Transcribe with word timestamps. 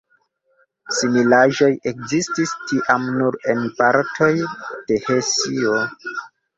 Similaĵoj 0.99 1.69
ekzistis 1.91 2.55
tiam 2.71 3.07
nur 3.21 3.39
en 3.55 3.65
partoj 3.79 4.35
de 4.91 5.03
Hesio. 5.09 5.81